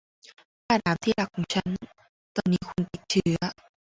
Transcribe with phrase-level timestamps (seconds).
[0.67, 1.67] มาดามที่รักของฉัน
[2.35, 3.39] ตอนนี้คุณติดเชื้อ